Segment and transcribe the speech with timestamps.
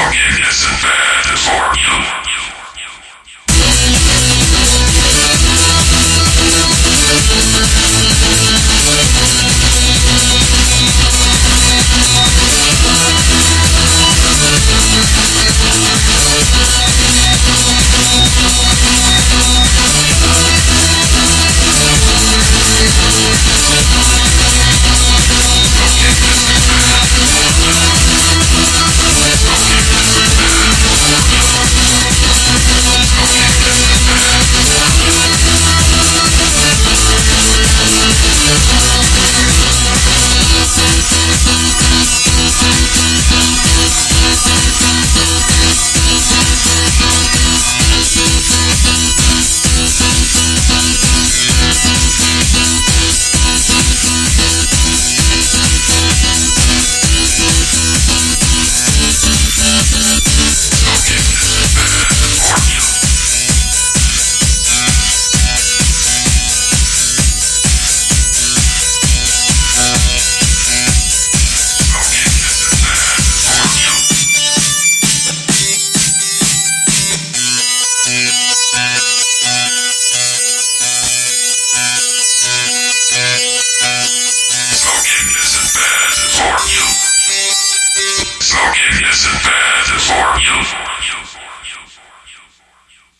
[0.00, 2.19] fortune isn't bad fortune.